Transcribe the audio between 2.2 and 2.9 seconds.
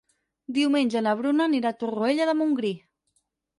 de Montgrí.